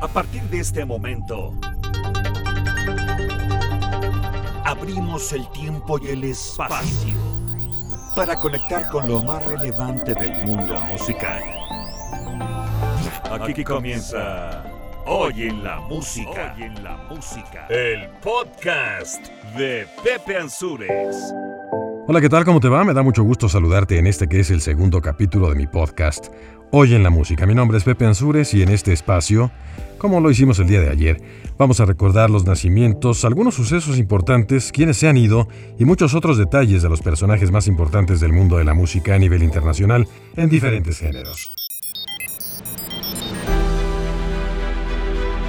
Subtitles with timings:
[0.00, 1.54] A partir de este momento,
[4.64, 7.16] abrimos el tiempo y el espacio
[8.14, 11.42] para conectar con lo más relevante del mundo musical.
[13.30, 14.64] Aquí comienza
[15.06, 16.54] Hoy en la música.
[16.56, 17.66] Hoy en la música.
[17.68, 21.32] El podcast de Pepe Ansures.
[22.08, 22.44] Hola, ¿qué tal?
[22.44, 22.84] ¿Cómo te va?
[22.84, 26.26] Me da mucho gusto saludarte en este que es el segundo capítulo de mi podcast,
[26.72, 27.46] Hoy en la Música.
[27.46, 29.52] Mi nombre es Pepe Ansures y en este espacio,
[29.98, 31.22] como lo hicimos el día de ayer,
[31.56, 35.46] vamos a recordar los nacimientos, algunos sucesos importantes, quienes se han ido
[35.78, 39.18] y muchos otros detalles de los personajes más importantes del mundo de la música a
[39.18, 41.52] nivel internacional en diferentes géneros.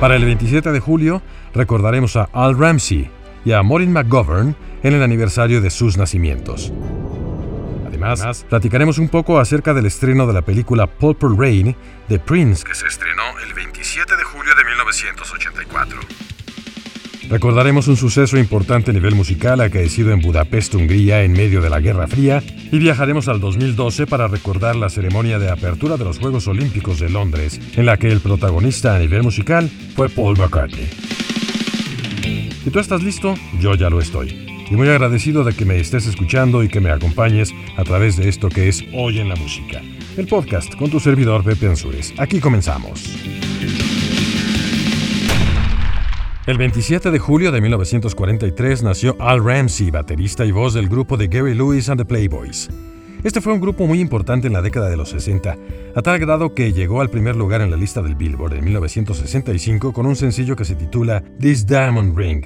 [0.00, 1.22] Para el 27 de julio
[1.54, 3.10] recordaremos a Al Ramsey
[3.44, 6.72] y a Maureen McGovern en el aniversario de sus nacimientos.
[7.92, 11.76] Además, platicaremos un poco acerca del estreno de la película Purple Rain
[12.08, 16.00] de Prince, que se estrenó el 27 de julio de 1984.
[17.28, 21.80] Recordaremos un suceso importante a nivel musical acaecido en Budapest, Hungría, en medio de la
[21.80, 26.48] Guerra Fría, y viajaremos al 2012 para recordar la ceremonia de apertura de los Juegos
[26.48, 30.88] Olímpicos de Londres, en la que el protagonista a nivel musical fue Paul McCartney.
[32.64, 34.51] Si tú estás listo, yo ya lo estoy.
[34.72, 38.30] Y muy agradecido de que me estés escuchando y que me acompañes a través de
[38.30, 39.82] esto que es Hoy en la Música,
[40.16, 42.14] el podcast con tu servidor Pepe Ansures.
[42.16, 43.04] Aquí comenzamos.
[46.46, 51.28] El 27 de julio de 1943 nació Al Ramsey, baterista y voz del grupo de
[51.28, 52.70] Gary Lewis and the Playboys.
[53.24, 55.54] Este fue un grupo muy importante en la década de los 60,
[55.94, 59.92] a tal grado que llegó al primer lugar en la lista del Billboard en 1965
[59.92, 62.42] con un sencillo que se titula This Diamond Ring.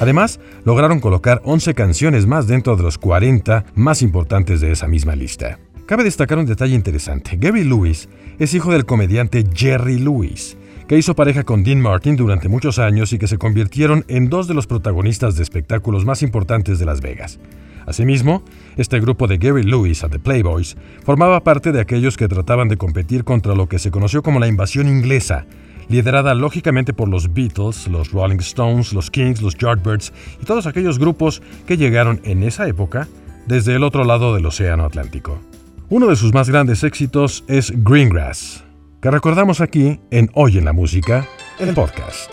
[0.00, 5.14] Además, lograron colocar 11 canciones más dentro de los 40 más importantes de esa misma
[5.14, 5.58] lista.
[5.84, 7.36] Cabe destacar un detalle interesante.
[7.36, 8.08] Gary Lewis
[8.38, 10.56] es hijo del comediante Jerry Lewis,
[10.88, 14.48] que hizo pareja con Dean Martin durante muchos años y que se convirtieron en dos
[14.48, 17.38] de los protagonistas de espectáculos más importantes de Las Vegas.
[17.86, 18.42] Asimismo,
[18.76, 22.76] este grupo de Gary Lewis and the Playboys formaba parte de aquellos que trataban de
[22.76, 25.46] competir contra lo que se conoció como la invasión inglesa,
[25.90, 30.98] liderada lógicamente por los Beatles, los Rolling Stones, los Kings, los Yardbirds y todos aquellos
[30.98, 33.08] grupos que llegaron en esa época
[33.46, 35.40] desde el otro lado del Océano Atlántico.
[35.88, 38.64] Uno de sus más grandes éxitos es Greengrass,
[39.02, 41.26] que recordamos aquí en Hoy en la Música,
[41.58, 42.30] el podcast.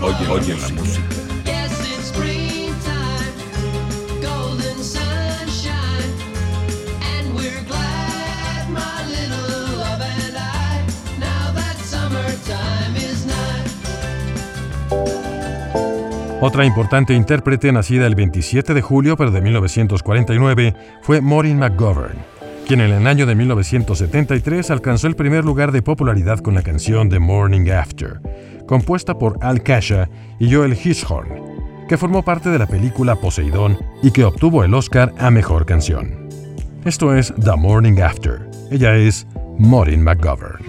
[0.00, 1.16] Oye, la música.
[16.46, 22.18] Otra importante intérprete nacida el 27 de julio pero de 1949 fue Maureen McGovern,
[22.68, 27.08] quien en el año de 1973 alcanzó el primer lugar de popularidad con la canción
[27.08, 28.20] The Morning After,
[28.66, 34.10] compuesta por Al Kasha y Joel Hirschhorn, que formó parte de la película Poseidón y
[34.10, 36.28] que obtuvo el Oscar a Mejor Canción.
[36.84, 38.48] Esto es The Morning After.
[38.70, 39.26] Ella es
[39.58, 40.64] Maureen McGovern.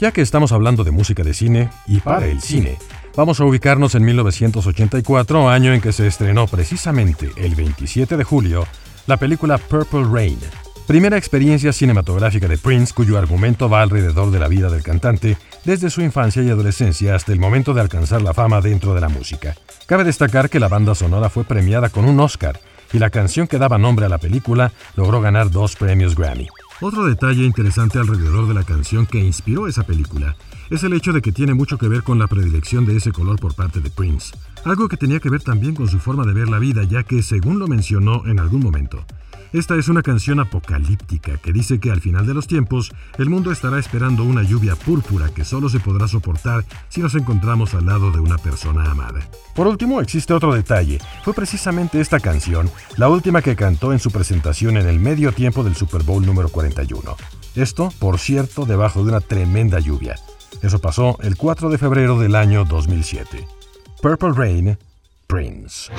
[0.00, 2.78] Ya que estamos hablando de música de cine y para el cine,
[3.16, 8.64] vamos a ubicarnos en 1984, año en que se estrenó precisamente el 27 de julio
[9.08, 10.38] la película Purple Rain,
[10.86, 15.90] primera experiencia cinematográfica de Prince cuyo argumento va alrededor de la vida del cantante desde
[15.90, 19.56] su infancia y adolescencia hasta el momento de alcanzar la fama dentro de la música.
[19.86, 22.60] Cabe destacar que la banda sonora fue premiada con un Oscar
[22.92, 26.46] y la canción que daba nombre a la película logró ganar dos premios Grammy.
[26.80, 30.36] Otro detalle interesante alrededor de la canción que inspiró esa película
[30.70, 33.40] es el hecho de que tiene mucho que ver con la predilección de ese color
[33.40, 34.32] por parte de Prince,
[34.64, 37.24] algo que tenía que ver también con su forma de ver la vida, ya que,
[37.24, 39.04] según lo mencionó en algún momento,
[39.52, 43.50] Esta es una canción apocalíptica que dice que al final de los tiempos el mundo
[43.50, 48.10] estará esperando una lluvia púrpura que solo se podrá soportar si nos encontramos al lado
[48.10, 49.20] de una persona amada.
[49.54, 50.98] Por último, existe otro detalle.
[51.24, 55.64] Fue precisamente esta canción la última que cantó en su presentación en el medio tiempo
[55.64, 57.16] del Super Bowl número 41.
[57.54, 60.16] Esto, por cierto, debajo de una tremenda lluvia.
[60.62, 63.46] Eso pasó el 4 de febrero del año 2007.
[64.02, 64.78] Purple Rain,
[65.26, 65.90] Prince.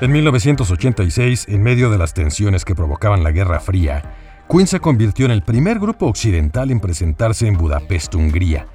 [0.00, 4.02] En 1986, en medio de las tensiones que provocaban la Guerra Fría,
[4.48, 8.66] Queen se convirtió en el primer grupo occidental en presentarse en Budapest, Hungría.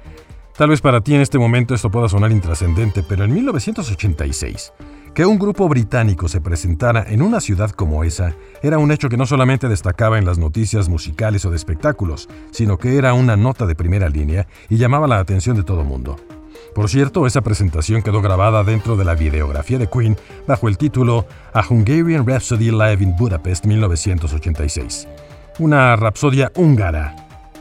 [0.56, 4.72] Tal vez para ti en este momento esto pueda sonar intrascendente, pero en 1986,
[5.14, 8.32] que un grupo británico se presentara en una ciudad como esa
[8.62, 12.78] era un hecho que no solamente destacaba en las noticias musicales o de espectáculos, sino
[12.78, 16.14] que era una nota de primera línea y llamaba la atención de todo mundo.
[16.76, 20.14] Por cierto, esa presentación quedó grabada dentro de la videografía de Queen
[20.46, 25.08] bajo el título A Hungarian Rhapsody Live in Budapest 1986.
[25.58, 27.16] Una rapsodia húngara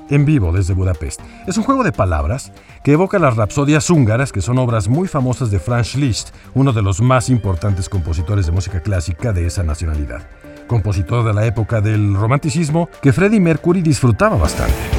[0.10, 1.22] en vivo desde Budapest.
[1.48, 2.52] Es un juego de palabras
[2.84, 6.82] que evoca las rapsodias húngaras, que son obras muy famosas de Franz Liszt, uno de
[6.82, 10.28] los más importantes compositores de música clásica de esa nacionalidad.
[10.68, 14.95] Compositor de la época del romanticismo que Freddie Mercury disfrutaba bastante.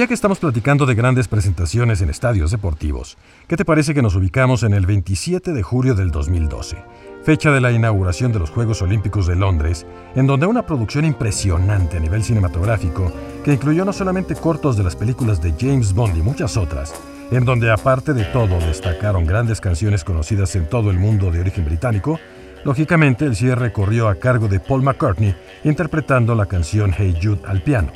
[0.00, 4.14] Ya que estamos platicando de grandes presentaciones en estadios deportivos, ¿qué te parece que nos
[4.14, 6.82] ubicamos en el 27 de julio del 2012,
[7.22, 11.98] fecha de la inauguración de los Juegos Olímpicos de Londres, en donde una producción impresionante
[11.98, 13.12] a nivel cinematográfico,
[13.44, 16.94] que incluyó no solamente cortos de las películas de James Bond y muchas otras,
[17.30, 21.66] en donde aparte de todo destacaron grandes canciones conocidas en todo el mundo de origen
[21.66, 22.18] británico,
[22.62, 27.62] Lógicamente, el cierre corrió a cargo de Paul McCartney interpretando la canción Hey Jude al
[27.62, 27.90] piano.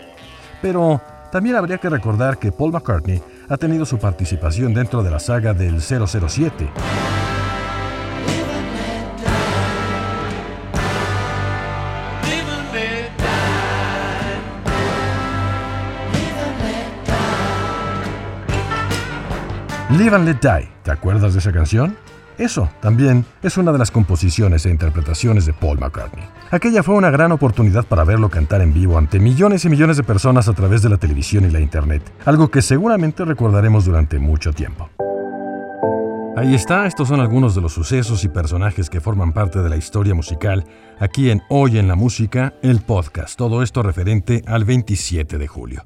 [0.62, 1.03] Pero
[1.35, 5.53] también habría que recordar que Paul McCartney ha tenido su participación dentro de la saga
[5.53, 6.71] del 007.
[19.91, 21.97] Live and Let Die, ¿te acuerdas de esa canción?
[22.39, 26.25] Eso también es una de las composiciones e interpretaciones de Paul McCartney.
[26.51, 30.03] Aquella fue una gran oportunidad para verlo cantar en vivo ante millones y millones de
[30.03, 34.53] personas a través de la televisión y la internet, algo que seguramente recordaremos durante mucho
[34.53, 34.91] tiempo.
[36.37, 39.77] Ahí está, estos son algunos de los sucesos y personajes que forman parte de la
[39.77, 40.65] historia musical
[40.99, 45.85] aquí en Hoy en la Música, el podcast, todo esto referente al 27 de julio.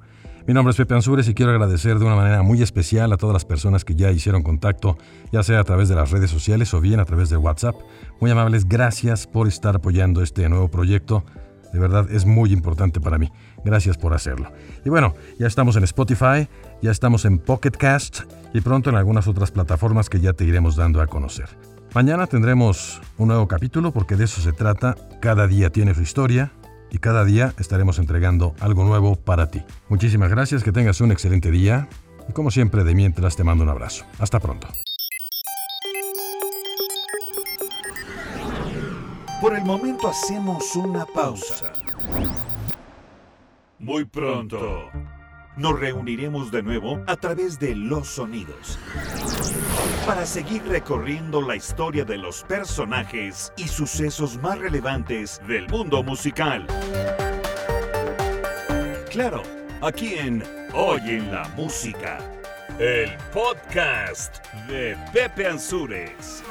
[0.49, 3.35] Mi nombre es Pepe Ansures y quiero agradecer de una manera muy especial a todas
[3.35, 4.97] las personas que ya hicieron contacto,
[5.31, 7.77] ya sea a través de las redes sociales o bien a través de WhatsApp.
[8.19, 11.23] Muy amables, gracias por estar apoyando este nuevo proyecto.
[11.71, 13.31] De verdad es muy importante para mí.
[13.63, 14.51] Gracias por hacerlo.
[14.87, 16.49] Y bueno, ya estamos en Spotify,
[16.81, 18.20] ya estamos en Pocket Cast
[18.55, 21.51] y pronto en algunas otras plataformas que ya te iremos dando a conocer.
[21.94, 24.96] Mañana tendremos un nuevo capítulo porque de eso se trata.
[25.20, 26.53] Cada día tiene su historia
[26.91, 29.63] y cada día estaremos entregando algo nuevo para ti.
[29.89, 31.89] Muchísimas gracias, que tengas un excelente día
[32.29, 34.05] y como siempre de mientras te mando un abrazo.
[34.19, 34.69] Hasta pronto.
[39.41, 41.73] Por el momento hacemos una pausa.
[43.79, 44.91] Muy pronto
[45.57, 48.79] nos reuniremos de nuevo a través de los sonidos
[50.06, 56.67] para seguir recorriendo la historia de los personajes y sucesos más relevantes del mundo musical.
[59.11, 59.43] Claro,
[59.81, 60.43] aquí en
[60.73, 62.19] Hoy en la Música,
[62.79, 66.43] el podcast de Pepe Ansures.